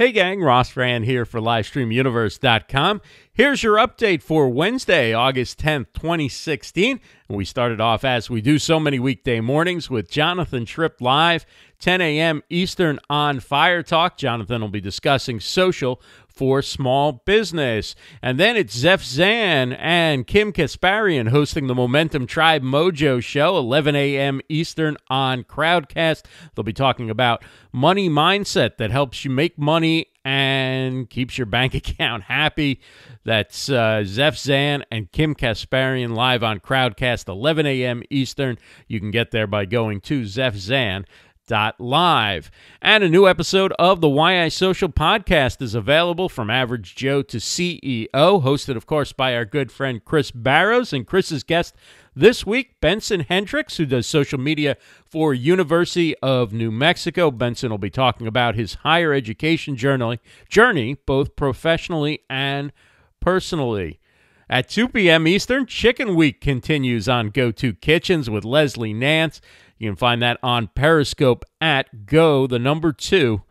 [0.00, 3.02] Hey gang, Ross Brand here for LivestreamUniverse.com.
[3.40, 7.00] Here's your update for Wednesday, August 10th, 2016.
[7.26, 11.46] And we started off as we do so many weekday mornings with Jonathan Tripp Live,
[11.78, 12.42] 10 a.m.
[12.50, 14.18] Eastern on Fire Talk.
[14.18, 17.94] Jonathan will be discussing social for small business.
[18.20, 23.96] And then it's Zeph Zan and Kim Kasparian hosting the Momentum Tribe Mojo Show, 11
[23.96, 24.42] a.m.
[24.50, 26.24] Eastern on Crowdcast.
[26.54, 30.08] They'll be talking about money mindset that helps you make money
[31.06, 32.80] keeps your bank account happy.
[33.24, 38.02] That's uh, Zan and Kim Kasparian live on Crowdcast, 11 a.m.
[38.10, 38.58] Eastern.
[38.88, 41.04] You can get there by going to Zeph Zan
[41.50, 42.50] live.
[42.80, 47.22] And a new episode of the Why I Social podcast is available from Average Joe
[47.22, 50.92] to CEO, hosted, of course, by our good friend Chris Barrows.
[50.92, 51.74] And Chris's guest
[52.14, 57.30] this week, Benson Hendricks, who does social media for University of New Mexico.
[57.30, 62.72] Benson will be talking about his higher education journey, journey both professionally and
[63.20, 63.98] personally.
[64.48, 65.28] At 2 p.m.
[65.28, 69.40] Eastern, Chicken Week continues on Go To Kitchens with Leslie Nance.
[69.80, 73.42] You can find that on Periscope at Go, the number two,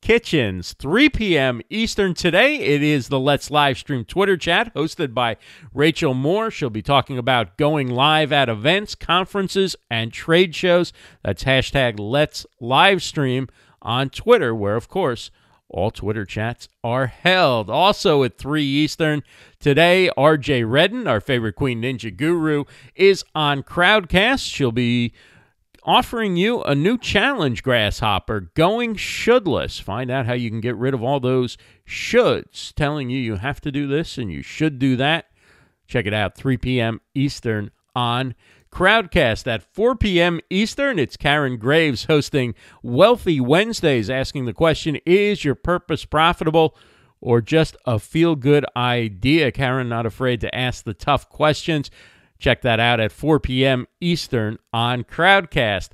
[0.00, 0.74] Kitchens.
[0.78, 1.60] 3 p.m.
[1.68, 2.56] Eastern today.
[2.56, 5.36] It is the Let's Live Stream Twitter chat hosted by
[5.74, 6.50] Rachel Moore.
[6.50, 10.94] She'll be talking about going live at events, conferences, and trade shows.
[11.22, 13.48] That's hashtag Let's Live Stream
[13.82, 15.30] on Twitter, where, of course,
[15.68, 17.68] all Twitter chats are held.
[17.68, 19.22] Also at 3 Eastern
[19.60, 24.50] today, RJ Redden, our favorite Queen Ninja guru, is on Crowdcast.
[24.50, 25.12] She'll be
[25.88, 29.80] offering you a new challenge, Grasshopper, going shouldless.
[29.80, 33.58] Find out how you can get rid of all those shoulds telling you you have
[33.62, 35.30] to do this and you should do that.
[35.86, 37.00] Check it out, 3 p.m.
[37.14, 38.34] Eastern on
[38.70, 40.40] Crowdcast at 4 p.m.
[40.50, 40.98] Eastern.
[40.98, 46.76] It's Karen Graves hosting Wealthy Wednesdays, asking the question Is your purpose profitable
[47.22, 49.50] or just a feel good idea?
[49.50, 51.90] Karen, not afraid to ask the tough questions.
[52.38, 53.86] Check that out at 4 p.m.
[54.00, 55.90] Eastern on Crowdcast.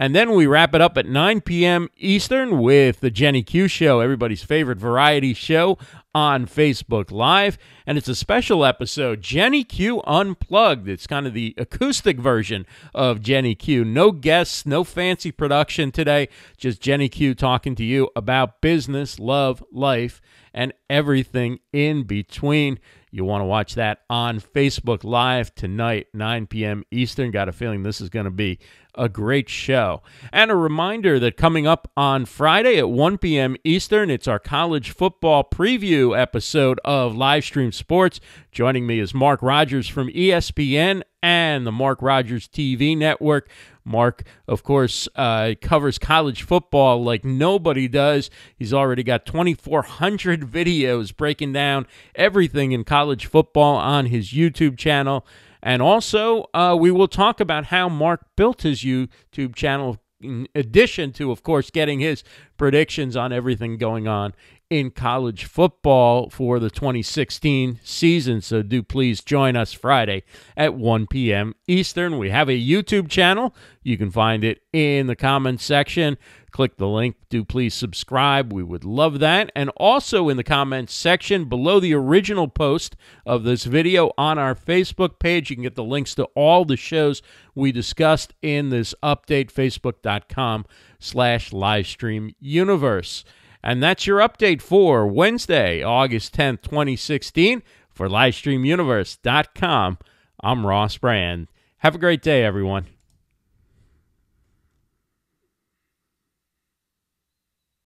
[0.00, 1.88] And then we wrap it up at 9 p.m.
[1.96, 5.76] Eastern with the Jenny Q Show, everybody's favorite variety show
[6.14, 7.58] on Facebook Live.
[7.86, 10.88] And it's a special episode, Jenny Q Unplugged.
[10.88, 13.84] It's kind of the acoustic version of Jenny Q.
[13.84, 19.62] No guests, no fancy production today, just Jenny Q talking to you about business, love,
[19.72, 20.20] life,
[20.52, 22.78] and everything in between.
[23.10, 26.84] You want to watch that on Facebook Live tonight, 9 p.m.
[26.90, 27.30] Eastern.
[27.30, 28.58] Got a feeling this is going to be
[28.94, 30.02] a great show.
[30.32, 33.56] And a reminder that coming up on Friday at 1 p.m.
[33.64, 38.20] Eastern, it's our college football preview episode of Livestream Sports.
[38.52, 43.50] Joining me is Mark Rogers from ESPN and the Mark Rogers TV network.
[43.84, 48.30] Mark, of course, uh, covers college football like nobody does.
[48.56, 55.26] He's already got 2,400 videos breaking down everything in college football on his YouTube channel.
[55.62, 61.12] And also, uh, we will talk about how Mark built his YouTube channel, in addition
[61.14, 62.24] to, of course, getting his
[62.56, 64.34] predictions on everything going on
[64.70, 68.40] in college football for the 2016 season.
[68.40, 70.24] So do please join us Friday
[70.56, 71.54] at 1 p.m.
[71.66, 72.18] Eastern.
[72.18, 73.54] We have a YouTube channel.
[73.82, 76.18] You can find it in the comments section.
[76.50, 77.16] Click the link.
[77.28, 78.52] Do please subscribe.
[78.52, 79.50] We would love that.
[79.54, 84.54] And also in the comments section below the original post of this video on our
[84.54, 87.22] Facebook page, you can get the links to all the shows
[87.54, 90.64] we discussed in this update, facebook.com
[90.98, 93.24] slash livestream universe.
[93.62, 97.62] And that's your update for Wednesday, August 10th, 2016.
[97.90, 99.98] For LivestreamUniverse.com,
[100.40, 101.48] I'm Ross Brand.
[101.78, 102.86] Have a great day, everyone.